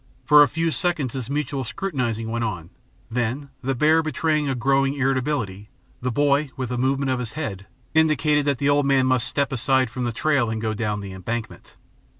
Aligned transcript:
For 0.25 0.41
a 0.41 0.47
few 0.47 0.71
seconds 0.71 1.13
this 1.13 1.29
mutual 1.29 1.63
scrutinizing 1.63 2.31
went 2.31 2.43
on; 2.43 2.71
then, 3.11 3.51
the 3.61 3.75
bear 3.75 4.01
betraying 4.01 4.49
a 4.49 4.55
growing 4.55 4.95
irritability, 4.95 5.69
the 6.01 6.09
boy, 6.09 6.49
with 6.57 6.71
a 6.71 6.77
movement 6.79 7.11
of 7.11 7.19
his 7.19 7.33
head, 7.33 7.67
indicated 7.93 8.47
that 8.47 8.57
the 8.57 8.67
old 8.67 8.87
man 8.87 9.05
must 9.05 9.27
step 9.27 9.51
aside 9.51 9.91
from 9.91 10.03
the 10.03 10.11
trail 10.11 10.49
and 10.49 10.59
go 10.59 10.73
down 10.73 11.01
the 11.01 11.13
embankment. 11.13 11.75